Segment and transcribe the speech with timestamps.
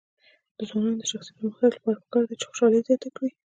[0.57, 3.29] د ځوانانو د شخصي پرمختګ لپاره پکار ده چې خوشحالي زیاته کړي.